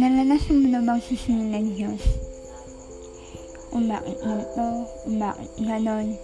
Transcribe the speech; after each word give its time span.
Naranasan 0.00 0.64
mo 0.64 0.66
na 0.72 0.80
bang 0.80 1.02
susunod 1.04 1.52
ng 1.52 1.68
Diyos? 1.76 2.00
Kung 3.68 3.92
bakit 3.92 4.16
ganito, 4.24 4.88
kung 5.04 5.20
bakit 5.20 5.52
ganon, 5.60 6.16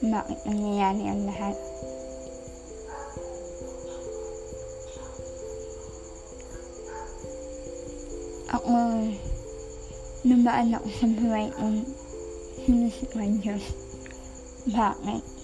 kung 0.00 0.08
bakit 0.08 0.38
nangyayari 0.48 1.04
ang 1.04 1.20
lahat. 1.28 1.56
Ako, 8.56 8.72
numaan 10.24 10.72
ako 10.80 10.88
sa 10.96 11.06
buhay 11.12 11.52
kong 11.60 11.84
sinusukan 12.64 13.36
Diyos. 13.44 13.64
Bakit? 14.72 15.41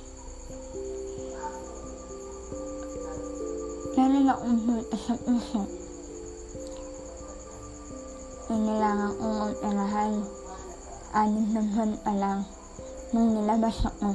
Meron 3.99 4.31
akong 4.31 4.63
buta 4.63 4.95
sa 4.95 5.15
puso. 5.19 5.67
Kailangan 8.47 9.11
kong 9.19 9.37
mag-arahan. 9.43 10.13
Anim 11.19 11.47
na 11.51 11.63
buwan 11.67 11.93
pa 12.07 12.13
lang 12.15 12.47
nung 13.11 13.35
nilabas 13.35 13.75
ako. 13.83 14.15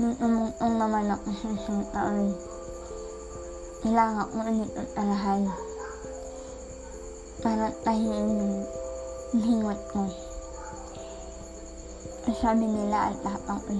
Nung 0.00 0.16
umungtong 0.16 0.74
naman 0.80 1.12
ako 1.12 1.28
sa 1.36 1.48
isang 1.52 1.84
taon, 1.92 2.32
kailangan 3.84 4.32
ko 4.32 4.36
ulit 4.40 4.70
mag-arahan 4.72 5.42
para 7.44 7.68
tahiin 7.84 8.28
yung 8.32 8.56
hingot 9.44 9.80
ko. 9.92 10.08
Sabi 12.32 12.64
nila 12.64 13.12
at 13.12 13.20
tapang 13.20 13.60
ko 13.60 13.76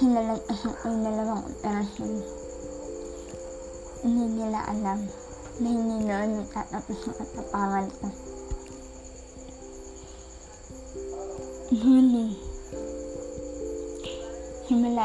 sinalagpasan 0.00 0.72
ko 0.80 0.84
yung 0.88 1.04
dalawang 1.04 1.44
operasyon. 1.44 2.12
Hindi 4.00 4.24
nila 4.32 4.64
alam 4.72 5.04
na 5.60 5.68
hindi 5.68 5.96
noon 6.08 6.30
nagtatapos 6.40 7.04
ang 7.04 7.16
katapangan 7.20 7.86
ko. 8.00 8.06
Ngunit, 11.76 12.32
simula 14.64 15.04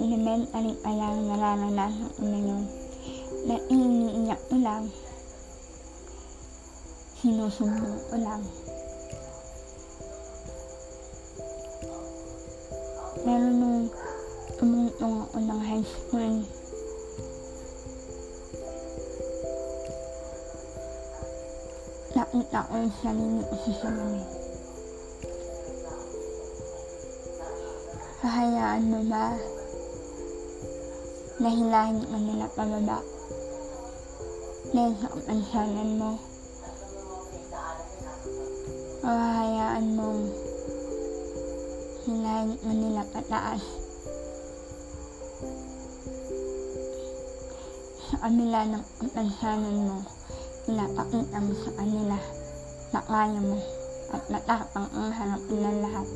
elementary 0.00 0.72
pa 0.80 0.90
lang 0.96 1.28
nararanasan 1.28 2.08
ko 2.16 2.20
na 2.24 2.38
yun 2.40 2.62
na 3.44 3.56
iniiyak 3.68 4.40
ko 4.48 4.56
lang 4.56 4.88
sinusumbong 7.20 8.00
ko 8.08 8.16
lang. 8.16 8.42
Pero 13.22 13.46
nung 13.52 13.92
tumungtong 14.62 15.26
ako 15.26 15.42
ng 15.42 15.58
high 15.58 15.82
school, 15.82 16.34
nakita 22.14 22.58
ko 22.70 22.72
yung 22.78 22.94
sarili 23.02 23.42
ko 23.42 23.54
sa 23.58 23.72
salamin. 23.82 24.26
Hahayaan 28.22 28.82
mo 28.86 29.00
ba? 29.10 29.34
Na 31.42 31.48
hilahin 31.50 32.06
ka 32.06 32.18
nila 32.22 32.46
pababa. 32.54 32.98
Dahil 34.70 34.94
sa 34.94 35.10
kapansanan 35.10 35.90
mo? 35.98 36.12
O 39.02 39.10
hahayaan 39.10 39.86
mong 39.98 40.22
hilahin 42.06 42.54
ka 42.62 42.70
nila 42.70 43.02
pataas 43.10 43.81
sa 48.12 48.28
kabila 48.28 48.60
ng 48.68 48.84
kapansanan 49.00 49.78
mo? 49.88 49.98
pinapakita 50.62 51.38
mo 51.42 51.52
sa 51.58 51.70
kanila 51.74 52.18
na 52.94 53.00
kaya 53.02 53.40
mo 53.42 53.58
at 54.12 54.22
matapang 54.30 54.88
ang 54.94 55.10
harap 55.10 55.42
ng 55.48 55.78
lahat. 55.82 56.08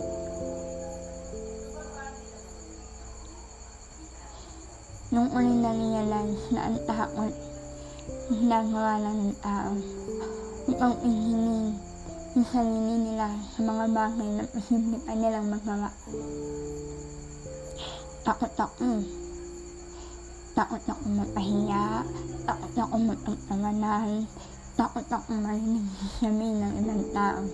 Nung 5.10 5.28
uli 5.34 5.54
na-realize 5.59 6.44
na 6.54 6.60
ang 6.69 6.78
takot 6.87 7.32
ginagawa 8.31 9.03
ng 9.03 9.34
tao 9.42 9.72
upang 10.71 10.94
ihinin 11.03 11.75
yung 12.37 12.47
sarili 12.53 12.94
nila 13.00 13.32
sa 13.54 13.60
mga 13.65 13.84
bagay 13.97 14.28
na 14.37 14.44
posible 14.47 14.98
pa 15.03 15.12
nilang 15.16 15.48
magawa. 15.48 15.91
Takot 18.22 18.54
ako. 18.60 18.87
Takot 20.56 20.81
ako 20.89 21.05
mapahiya. 21.12 22.00
Takot 22.49 22.75
ako 22.81 22.94
magpagtawanan. 23.12 24.25
Takot 24.72 25.05
ako 25.05 25.37
marinig 25.37 25.84
sasabihin 25.93 26.65
ng 26.65 26.72
ibang 26.81 27.05
tao. 27.12 27.44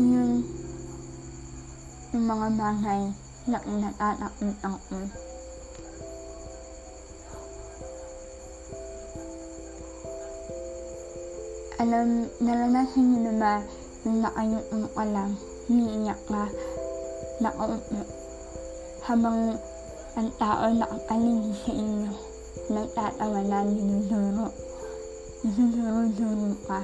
Yun 0.00 0.40
yung 2.16 2.24
mga 2.24 2.48
bagay 2.56 3.02
na 3.44 3.58
kinatatakutan 3.60 4.74
ko. 4.88 4.98
Alam, 11.78 12.08
naranasan 12.40 13.04
niyo 13.04 13.20
na 13.20 13.34
ba 13.36 13.54
yung 14.08 14.24
nakayuko 14.24 14.88
ka 14.96 15.04
lang, 15.04 15.36
umiiyak 15.68 16.20
ka, 16.24 16.48
nakaupo, 17.38 18.02
habang 19.06 19.54
ang 20.18 20.28
tao 20.34 20.66
nakapaligid 20.74 21.54
sa 21.54 21.70
inyo, 21.70 22.10
nagtatawa 22.74 23.40
na 23.46 23.62
dinuduro. 23.62 24.50
Dinuduro-duro 25.46 26.58
ka. 26.66 26.82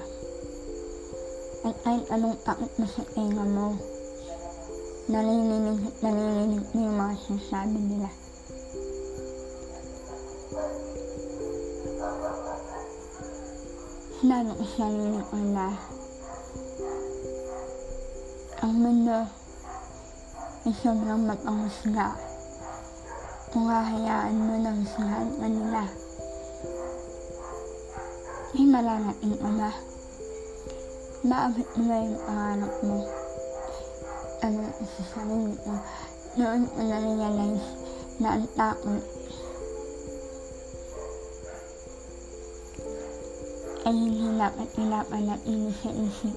At 1.67 1.75
kahit 1.83 2.07
anong 2.15 2.39
takot 2.47 2.71
mo 2.79 2.87
sa 2.87 3.03
tenga 3.11 3.43
mo, 3.43 3.75
nalilinig 5.11 5.83
nalilinig 5.99 6.65
mo 6.71 6.79
yung 6.79 6.99
mga 7.03 7.15
sinasabi 7.19 7.79
nila. 7.83 8.11
Sinabi 14.23 14.51
ko 14.55 14.63
sa 14.63 14.77
sarili 14.79 15.21
ko 15.27 15.37
na 15.51 15.67
ang 18.65 18.75
mundo 18.81 19.44
ay 20.65 20.73
sobrang 20.81 21.29
mapangusga 21.29 22.17
kung 23.53 23.69
hahayaan 23.69 24.33
mo 24.33 24.57
na 24.57 24.73
husgahan 24.73 25.29
ka 25.37 25.45
nila. 25.45 25.85
May 28.57 28.65
mararating 28.73 29.37
ka 29.37 29.51
ba? 29.61 29.71
Maabot 31.21 31.69
mo 31.77 31.83
ba 31.85 31.97
yung 32.01 32.21
pangarap 32.25 32.75
mo? 32.81 32.99
Ano 34.41 34.61
sa 34.89 35.03
sarili 35.05 35.53
ko, 35.61 35.73
noon 36.41 36.63
ko 36.65 36.81
na-realize 36.81 37.67
na 38.25 38.29
ang 38.41 38.47
takot 38.57 39.05
ay 43.85 43.93
hindi 43.93 44.29
dapat 44.41 44.69
pinapanatili 44.73 45.71
sa 45.77 45.91
isip, 45.93 46.37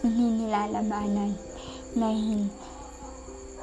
hindi 0.00 0.24
nilalabanan 0.40 1.36
dahil 1.92 2.48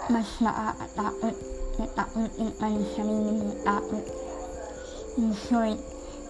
mas 0.10 0.42
nakakatakot 0.42 1.38
na 1.78 1.86
takutin 1.94 2.50
ka 2.58 2.66
ng 2.66 2.86
sarili 2.98 3.32
mong 3.38 3.58
takot. 3.62 4.06
In 5.22 5.30
short, 5.38 5.78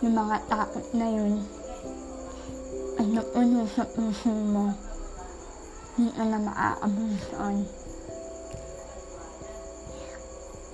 yung 0.04 0.16
mga 0.20 0.38
takot 0.52 0.88
na 0.92 1.08
yun 1.08 1.40
ay 3.00 3.08
napuno 3.16 3.64
sa 3.72 3.88
puso 3.88 4.36
mo, 4.36 4.76
hindi 5.96 6.12
ka 6.12 6.24
na 6.28 6.40
maaabulson. 6.44 7.56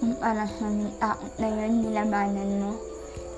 Kung 0.02 0.16
para 0.18 0.50
sa 0.50 0.66
yung 0.66 0.98
takot 0.98 1.34
na 1.38 1.50
yun, 1.54 1.74
nilabanan 1.86 2.52
mo, 2.57 2.72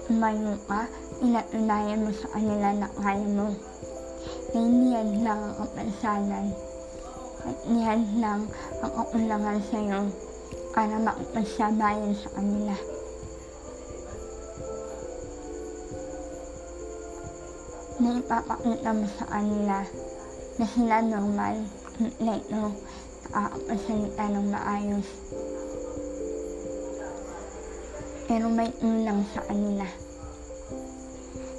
tumayo 0.07 0.55
ka, 0.63 0.87
pinatunayan 1.19 2.07
mo 2.07 2.11
sa 2.15 2.27
kanila 2.31 2.67
na 2.71 2.87
kaya 2.87 3.27
mo. 3.35 3.51
Na 4.55 4.57
hindi 4.63 4.95
yan 4.95 5.27
lang 5.27 5.43
ang 7.47 7.55
kapansanan. 7.55 7.55
At 7.55 7.57
yan 7.63 8.01
lang 8.19 8.41
ang 8.83 8.91
kakulangan 8.91 9.59
sa'yo 9.71 10.01
para 10.75 10.95
makipagsabayan 10.99 12.13
sa 12.13 12.29
kanila. 12.35 12.75
Na 17.97 18.09
ipapakita 18.19 18.89
mo 18.93 19.07
sa 19.09 19.25
kanila 19.31 19.77
na 20.57 20.65
sila 20.69 20.95
normal, 21.01 21.55
kompleto, 21.97 22.63
nakakapagsalita 23.31 24.23
ng 24.27 24.47
maayos. 24.51 25.07
Pero 28.27 28.45
may 28.51 28.69
ulang 28.83 29.23
sa 29.31 29.41
kanila. 29.47 29.87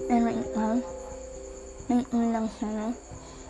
Pero 0.08 0.28
ikaw, 0.28 0.72
may 1.88 2.02
ulang 2.12 2.48
sa'yo, 2.60 2.86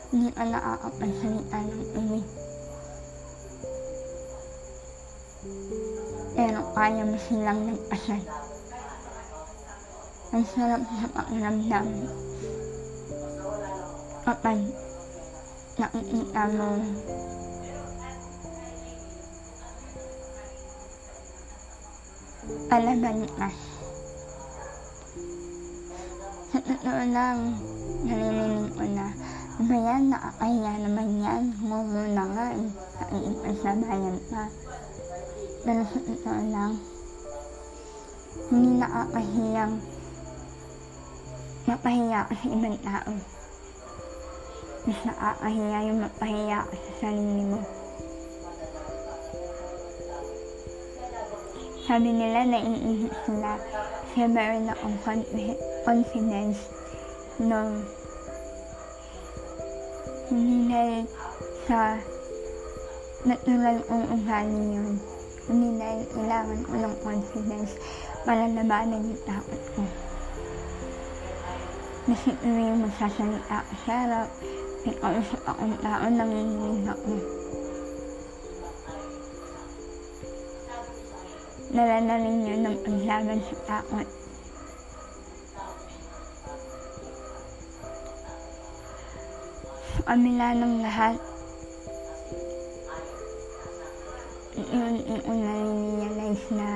hindi 0.08 0.28
ka 0.32 0.44
nakakapagsalita 0.44 1.58
ng 1.64 1.84
uwi. 2.00 2.20
Pero 6.32 6.60
kaya 6.72 7.02
mo 7.04 7.16
silang 7.20 7.60
nagpasal. 7.68 8.22
Ang 10.28 10.44
sarap 10.44 10.82
sa 10.84 11.06
pakiramdam 11.12 11.86
kapag 14.28 14.58
nakikita 15.80 16.42
mo 16.52 16.68
palaban 22.68 23.24
ka. 23.36 23.48
Sa 26.48 26.58
totoo 26.64 27.02
lang, 27.12 27.38
nalilinig 28.04 28.72
ko 28.72 28.84
na, 28.88 29.06
ba 29.66 29.74
yan, 29.74 30.14
nakakaya 30.14 30.72
naman 30.86 31.18
yan, 31.18 31.42
ngumo 31.66 32.02
na 32.14 32.24
nga 32.30 32.46
eh, 32.54 32.70
nakikipagsabayan 33.02 34.18
pa. 34.30 34.46
Pero 35.66 35.82
sa 35.82 35.98
totoo 35.98 36.42
lang, 36.46 36.72
hindi 38.54 38.70
nakakahiyang 38.78 39.74
mapahiya 41.66 42.20
ka 42.30 42.34
sa 42.38 42.46
ibang 42.54 42.78
tao. 42.86 43.12
Mas 44.86 45.00
nakakahiya 45.02 45.78
yung 45.90 46.00
mapahiya 46.06 46.58
ka 46.62 46.74
sa 46.78 46.92
sarili 47.02 47.42
mo. 47.50 47.60
Sabi 51.82 52.08
nila 52.14 52.46
naiisip 52.46 53.14
sila 53.26 53.58
kasi 54.06 54.22
meron 54.30 54.70
akong 54.70 54.98
confi- 55.02 55.60
confidence 55.82 56.62
no 57.42 57.82
hindi 60.28 61.08
sa 61.64 61.96
natural 63.24 63.76
kong 63.88 64.06
ugali 64.12 64.62
yun. 64.76 65.00
Hindi 65.48 65.68
dahil 65.80 66.02
kailangan 66.12 66.60
ko 66.68 66.72
ng 66.76 66.96
confidence 67.00 67.72
para 68.28 68.44
labanan 68.52 69.08
yung 69.08 69.22
takot 69.24 69.62
ko. 69.72 69.82
Kasi 72.08 72.32
tuwing 72.40 72.84
magsasalita 72.84 73.64
ako 73.64 73.72
sa 73.84 73.92
harap, 74.04 74.28
may 74.84 74.94
kausap 74.96 75.42
akong 75.48 75.76
tao 75.80 76.04
nanginginig 76.08 76.88
ako. 76.88 77.12
Dala 81.68 81.96
na 82.00 82.16
rin 82.16 82.48
yun 82.48 82.60
ng 82.64 82.76
paglaban 82.80 83.40
sa 83.44 83.56
takot. 83.64 84.08
Kabila 90.08 90.56
ng 90.56 90.80
lahat, 90.80 91.20
yun 94.56 95.04
yung 95.04 95.20
ko 95.20 95.32
na-realize 95.36 96.48
na 96.56 96.70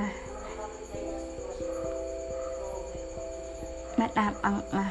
matapang 3.97 4.61
ka. 4.69 4.85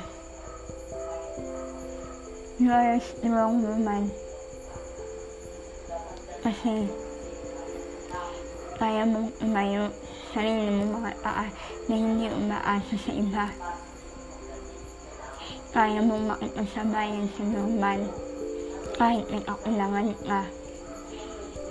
You 2.59 2.75
are 2.75 2.99
a 2.99 2.99
strong 2.99 3.62
woman. 3.62 4.11
Kasi 6.43 6.91
kaya 8.75 9.06
mong 9.06 9.31
umayo 9.39 9.94
sarili 10.35 10.67
mo 10.83 10.99
mga 10.99 11.15
paa 11.23 11.47
na 11.87 11.94
hindi 11.94 12.27
umaasa 12.27 12.94
sa 12.99 13.12
iba. 13.15 13.47
Kaya 15.71 16.03
mong 16.03 16.27
makipagsabayan 16.27 17.31
sa 17.31 17.43
normal 17.47 18.31
kahit 18.97 19.25
may 19.33 19.43
kakulangan 19.44 20.12
ka. 20.27 20.43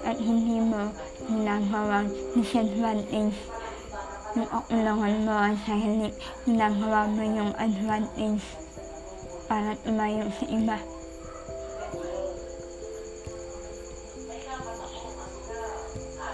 At 0.02 0.18
hindi 0.18 0.58
mo 0.58 0.90
ginagawang 1.30 2.10
disadvantage 2.34 3.38
yung 4.32 4.48
kakulangan 4.48 5.16
mo 5.28 5.36
at 5.36 5.60
sa 5.68 5.76
halip 5.76 6.16
ginagawa 6.48 7.04
mo 7.12 7.20
yung 7.20 7.52
advantage 7.60 8.46
para 9.52 9.76
tumayo 9.84 10.24
sa 10.32 10.46
iba. 10.48 10.78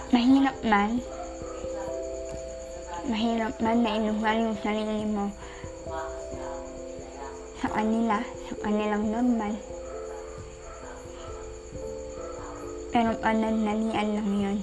Mahirap 0.08 0.56
man, 0.64 0.90
mahirap 3.10 3.54
man 3.60 3.78
na 3.82 3.90
ilugar 3.98 4.36
yung 4.40 4.56
sarili 4.62 5.04
mo 5.04 5.28
sa 7.58 7.68
kanila, 7.74 8.22
sa 8.22 8.54
kanilang 8.62 9.04
normal. 9.10 9.77
Pero 12.88 13.12
pananalian 13.20 14.08
lang 14.16 14.30
yun. 14.32 14.58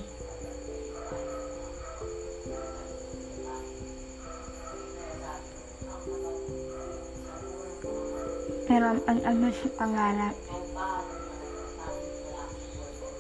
Pero 8.66 8.86
ang 8.90 9.02
pag-abot 9.06 9.54
sa 9.54 9.70
pangarap, 9.78 10.36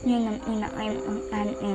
yun 0.01 0.25
ang 0.25 0.39
pinaka-importante. 0.41 1.73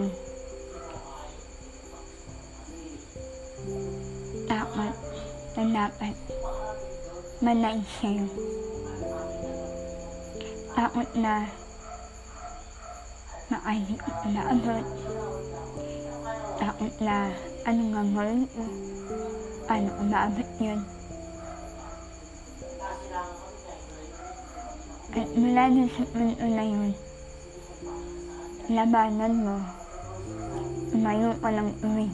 Takot 4.51 4.95
na 5.55 5.65
dapat 5.71 6.15
manay 7.41 7.79
sa'yo. 8.03 8.27
Takot 10.75 11.11
na 11.15 11.47
makahindi 13.61 13.93
ko 14.01 14.09
pa 14.09 14.27
naabot. 14.33 14.85
Takot 16.57 16.95
na 17.05 17.17
anong 17.69 17.93
gagawin 17.93 18.43
ko. 18.49 18.63
Paano 19.69 19.89
ko 19.93 20.03
maabot 20.09 20.51
yun. 20.65 20.81
At 25.11 25.29
mula 25.37 25.65
dun 25.69 25.89
sa 25.93 26.03
punto 26.09 26.47
na 26.49 26.65
yun, 26.65 26.93
labanan 28.73 29.35
mo, 29.45 29.57
umayo 30.97 31.37
ka 31.45 31.51
ng 31.53 31.71
uwi, 31.85 32.09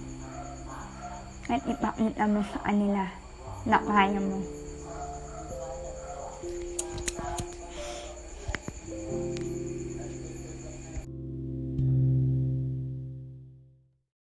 at 1.46 1.62
ipakita 1.62 2.24
mo 2.26 2.40
sa 2.42 2.58
kanila 2.66 3.04
na 3.68 3.78
kaya 3.86 4.18
mo. 4.18 4.55